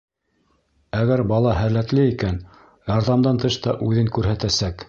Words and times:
Әгәр 0.99 1.23
бала 1.33 1.53
һәләтле 1.59 2.07
икән, 2.13 2.41
ярҙамдан 2.95 3.43
тыш 3.45 3.63
та 3.67 3.79
үҙен 3.91 4.15
күрһәтәсәк. 4.17 4.77